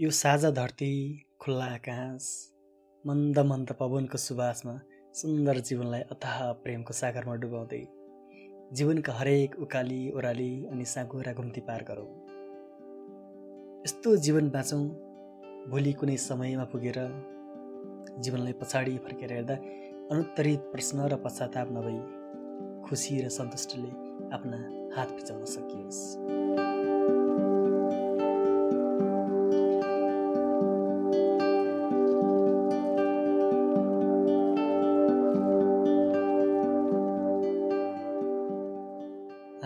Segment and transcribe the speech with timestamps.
[0.00, 0.94] यो साझा धरती
[1.40, 2.24] खुल्ला आकाश
[3.04, 4.74] मन्द मन्द पवनको सुवासमा
[5.14, 7.80] सुन्दर जीवनलाई अथाह प्रेमको सागरमा डुबाउँदै
[8.76, 12.10] जीवनका हरेक उकाली ओह्राली अनि साँगुरा घुम्ती पार गरौँ।
[13.86, 14.82] यस्तो जीवन बाँचौँ
[15.72, 16.98] भोलि कुनै समयमा पुगेर
[18.20, 19.56] जीवनलाई पछाडि फर्केर हेर्दा
[20.12, 21.98] अनुत्तरित प्रश्न र पश्चाताप नभई
[22.88, 23.90] खुसी र सन्तुष्टिले
[24.36, 24.60] आफ्ना
[24.96, 26.45] हात फिचाउन सकियोस्।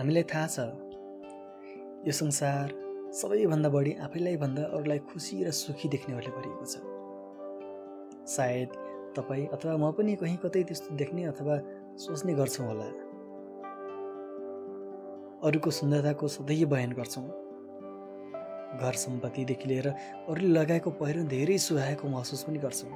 [0.01, 0.59] हामीलाई थाहा छ।
[2.09, 2.67] यो संसार
[3.13, 6.81] सबैभन्दा बढी आफैलाई भन्दा अरूलाई खुसी र सुखी देख्नेहरूले भरिएको छ।
[8.25, 8.69] सायद
[9.15, 11.55] तपाईँ अथवा म पनि कहीँ कतै त्यस्तो देख्ने अथवा
[12.01, 12.87] सोच्ने गर्छौँ होला।
[15.45, 17.27] अरूको सुन्दरताको सधैँ बयान गर्छौँ।
[18.81, 19.87] घर सम्पत्तिदेखि लिएर
[20.25, 22.91] अरूले लगाएको पहिरो धेरै सुहाएको महसुस पनि गर्छौँ।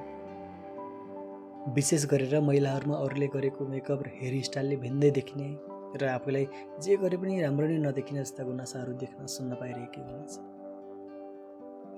[1.76, 5.48] विशेष गरेर महिलाहरूमा अरूले गरेको मेकअप र हेयर स्टाइलले भिन्दै देखिने
[5.94, 6.44] र आफूलाई
[6.82, 10.34] जे गरे पनि राम्रो नै नदेखिने जस्ता गुनासाहरू देख्न सुन्न पाइरहेकै हुनुहुन्छ।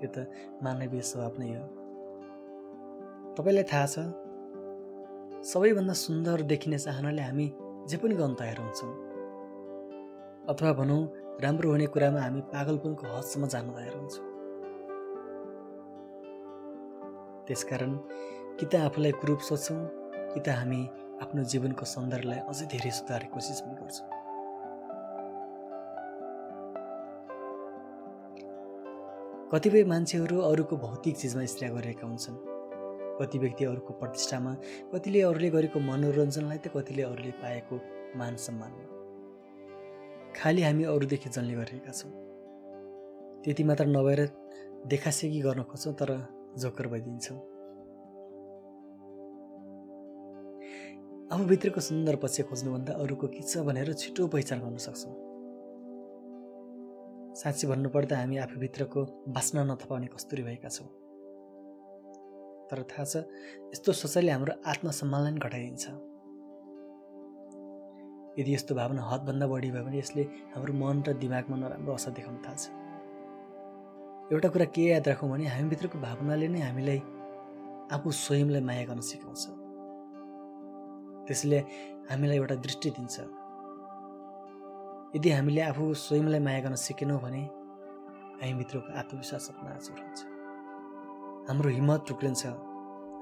[0.01, 0.17] यो त
[0.63, 1.65] मानवीय स्वभाव नै हो।
[3.35, 3.95] तपाईँलाई थाहा छ
[5.51, 7.47] सबैभन्दा सुन्दर देखिने चाहनाले हामी
[7.89, 8.93] जे पनि गर्न तयार हुन्छौँ।
[10.51, 11.01] अथवा भनौँ
[11.41, 14.25] राम्रो हुने कुरामा हामी पागलपनको हदसम्म जान तयार हुन्छौँ।
[17.47, 17.91] त्यसकारण
[18.59, 19.79] कि त आफूलाई कुरूप सोच्छौँ
[20.33, 20.81] कि त हामी
[21.23, 24.03] आफ्नो जीवनको सौन्दर्यलाई अझै धेरै सुधार्ने कोसिस पनि गर्छु।
[29.51, 32.37] कतिपय मान्छेहरू अरूको भौतिक चिजमा स्त्रीया गरेका हुन्छन्।
[33.19, 34.53] कति व्यक्ति अरूको प्रतिष्ठामा
[34.93, 37.75] कतिले अरूले गरेको मनोरञ्जनलाई त कतिले अरूले पाएको
[38.15, 38.85] मान सम्मानमा।
[40.37, 42.11] खालि हामी अरूदेखि जन्ने गरिरहेका छौँ।
[43.43, 44.21] त्यति मात्र नभएर
[44.87, 46.11] देखासेकी गर्न खोज्छौँ तर
[46.57, 47.39] जोकर भइदिन्छौँ।
[51.29, 55.13] आफूभित्रको सुन्दर पक्ष खोज्नुभन्दा अरूको के छ भनेर छिटो पहिचान गर्न सक्छौँ।
[57.37, 60.87] साँच्ची भन्नुपर्दा हामी आफूभित्रको बास्ना नथपाउने कस्तुरी भएका छौँ।
[62.69, 63.15] तर थाहा छ
[63.69, 65.85] यस्तो सोचाइले हाम्रो आत्मसम्मानलाई पनि घटाइदिन्छ।
[68.39, 70.23] यदि यस्तो भावना हदभन्दा बढी भयो भने यसले
[70.57, 72.63] हाम्रो मन र दिमागमा नराम्रो असर देखाउन थाल्छ।
[74.33, 76.99] एउटा कुरा के याद राखौँ भने हामीभित्रको भावनाले नै हामीलाई
[77.93, 79.58] आफू स्वयंलाई माया गर्न सिकाउँछ।
[81.29, 81.59] त्यसले
[82.09, 83.15] हामीलाई एउटा दृष्टि दिन्छ।
[85.15, 87.43] यदि हामीले आफू स्वयंलाई माया गर्न सिकेनौँ भने
[88.41, 90.19] हामीभित्रको आत्मविश्वास नाचुर हुन्छ
[91.49, 92.43] हाम्रो हिम्मत टुक्रिन्छ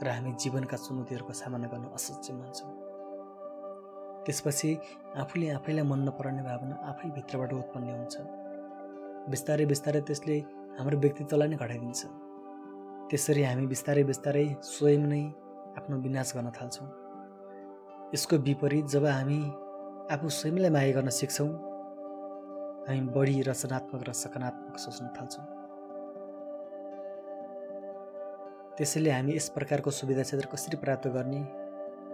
[0.04, 2.72] र हामी जीवनका चुनौतीहरूको सामना गर्न असक्षम मान्छौँ
[4.26, 4.70] त्यसपछि
[5.24, 8.16] आफूले आफैलाई मन नपराउने भावना आफै भित्रबाट उत्पन्न हुन्छ।
[9.32, 10.36] बिस्तारै बिस्तारै त्यसले
[10.78, 12.02] हाम्रो व्यक्तित्वलाई नै घटाइदिन्छ।
[13.10, 15.24] त्यसरी हामी बिस्तारै बिस्तारै स्वयं नै
[15.80, 16.88] आफ्नो विनाश गर्न थाल्छौँ।
[18.14, 19.40] यसको विपरीत जब हामी
[20.12, 21.50] आफू स्वयंलाई माया गर्न सिक्छौँ
[22.88, 25.46] हामी बढी रचनात्मक र सकारात्मक सोच्न थाल्छौँ।
[28.78, 31.42] त्यसैले हामी यस प्रकारको सुविधा क्षेत्र कसरी प्राप्त गर्ने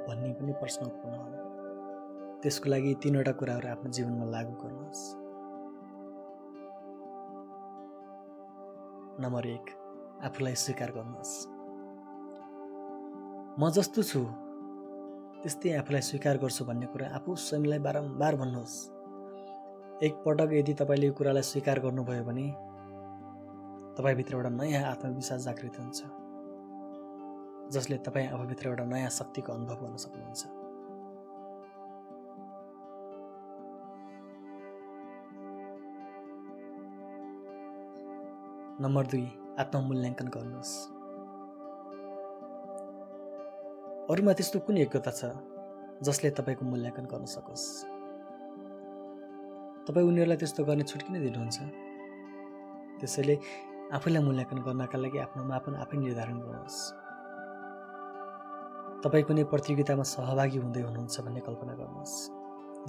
[0.07, 1.39] भन्ने पनि प्रश्न उत्पन्न होला।
[2.41, 5.03] त्यसको लागि तिनवटा कुराहरू आफ्नो जीवनमा लागू गर्नुहोस्।
[9.21, 9.65] नम्बर एक
[10.25, 11.33] आफूलाई स्वीकार गर्नुहोस्।
[13.59, 14.21] म जस्तो छु
[15.43, 18.75] त्यस्तै आफूलाई स्वीकार गर्छु भन्ने कुरा आफू स्वयंलाई बारम्बार भन्नुहोस्।
[20.07, 22.45] एकपटक यदि तपाईँले यो कुरालाई स्वीकार गर्नुभयो भने
[23.97, 25.99] तपाईँभित्र एउटा नयाँ आत्मविश्वास जागृत हुन्छ
[27.75, 30.43] जसले तपाईँ आफूभित्र एउटा नयाँ शक्तिको अनुभव गर्न सक्नुहुन्छ।
[38.83, 39.25] नम्बर दुई
[39.59, 41.02] आत्ममूल्याङ्कन गर्नुहोस्।
[44.03, 45.31] अरूमा त्यस्तो कुन योग्यता छ
[46.03, 47.65] जसले तपाईँको मूल्याङ्कन गर्न सकोस्?
[49.87, 51.57] तपाईँ उनीहरूलाई त्यस्तो गर्ने छुट किन दिनुहुन्छ?
[52.99, 53.35] त्यसैले
[53.95, 56.79] आफैलाई मूल्याङ्कन गर्नका लागि आफ्नो मापन आफै निर्धारण गर्नुहोस्।
[59.07, 62.17] तपाईँ कुनै प्रतियोगितामा सहभागी हुँदै हुनुहुन्छ भन्ने कल्पना गर्नुहोस्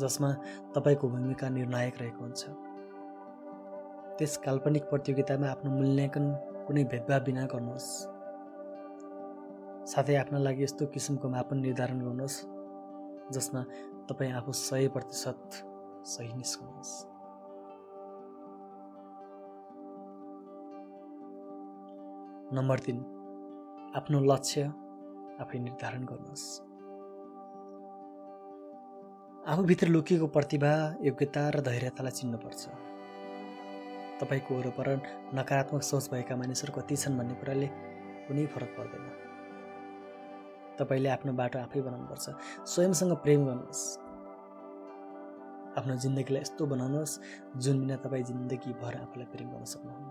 [0.02, 0.30] जसमा
[0.74, 2.42] तपाईँको भूमिका निर्णायक रहेको हुन्छ।
[4.18, 6.24] त्यस काल्पनिक प्रतियोगितामा आफ्नो मूल्याङ्कन
[6.66, 8.13] कुनै भेदभाव बिना गर्नुहोस्।
[9.84, 12.38] साथै आफ्नो लागि यस्तो किसिमको मापन निर्धारण गर्नुहोस्
[13.34, 13.60] जसमा
[14.08, 15.40] तपाईँ आफू सय प्रतिशत
[16.04, 16.92] सही निस्कनुहोस्।
[22.56, 22.98] नम्बर तिन
[23.96, 24.62] आफ्नो लक्ष्य
[25.42, 26.46] आफै निर्धारण गर्नुहोस्।
[29.52, 30.72] आफूभित्र लुकिएको प्रतिभा
[31.02, 32.62] योग्यता र धैर्यतालाई चिन्नुपर्छ।
[34.20, 34.88] तपाईँको वरपर
[35.34, 37.68] नकारात्मक सोच भएका मानिसहरू कति छन् भन्ने कुराले
[38.26, 39.23] कुनै फरक पर्दैन।
[40.78, 42.26] तपाईँले आफ्नो बाटो आफै बनाउनुपर्छ।
[42.66, 43.82] स्वयंसँग प्रेम गर्नुहोस्।
[45.78, 47.18] आफ्नो जिन्दगीलाई यस्तो बनाउनुहोस्
[47.56, 50.10] जुन बिना तपाईँ जिन्दगीभर आफूलाई प्रेम गर्न सक्नुहुन्न।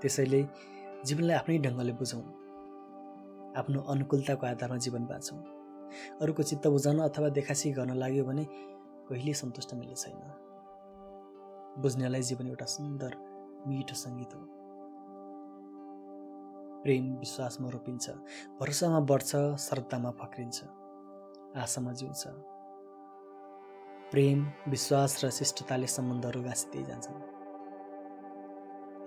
[0.00, 0.48] त्यसैले
[1.04, 2.22] जीवनलाई आफ्नै ढङ्गले बुझौँ।
[3.56, 5.38] आफ्नो अनुकूलताको आधारमा जीवन बाँचौँ।
[6.20, 8.44] अरूको चित्त बुझाउन अथवा देखासी गर्न लाग्यो भने
[9.08, 10.20] कहिले सन्तुष्ट मिल्ने छैन।
[11.82, 13.12] बुझ्नेलाई जीवन एउटा सुन्दर
[13.66, 14.61] मिठो सङ्गीत हो।
[16.82, 18.10] प्रेम विश्वासमा रोपिन्छ
[18.60, 20.64] भरोसामा बढ्छ श्रद्धामा फक्रिन्छ
[21.56, 22.24] आशामा जिउँछ।
[24.10, 27.20] प्रेम विश्वास र शिष्टताले सम्बन्धहरू गाँसिँदै जान्छन्।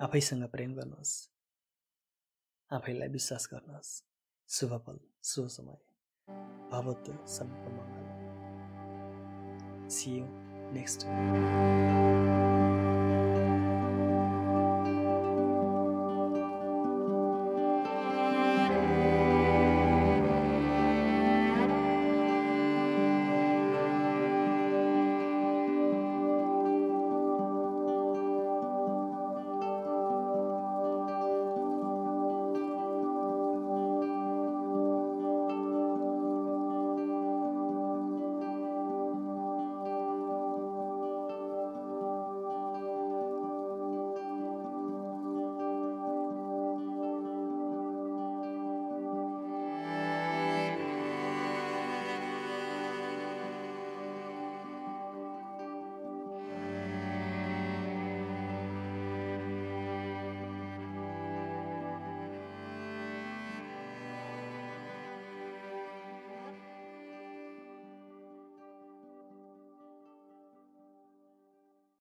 [0.02, 1.30] आफैसँग प्रेम गर्नुहोस्।
[2.72, 4.04] आफैलाई विश्वास गर्नुहोस्।
[4.50, 5.78] शुभ फल शुभ समय।
[6.72, 7.04] भवत
[10.74, 12.45] next time.